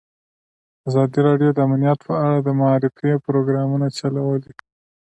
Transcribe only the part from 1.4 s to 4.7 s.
د امنیت په اړه د معارفې پروګرامونه چلولي.